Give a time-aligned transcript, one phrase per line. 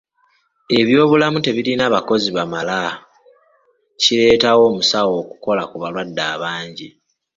[0.79, 6.89] Ebyomulamu tebirina bakozi bamala ekireetawo omusawo okukola ku balwadde abangi.